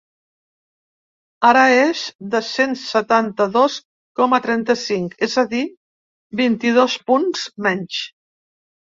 [1.47, 2.05] Ara és
[2.35, 3.75] de cent setanta-dos
[4.19, 5.61] coma trenta-cinc, és a dir,
[6.41, 8.01] vint-i-dos punts menys.